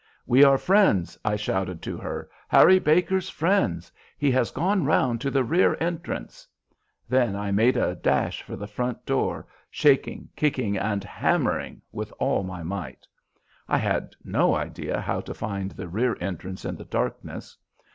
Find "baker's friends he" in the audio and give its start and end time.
2.79-4.31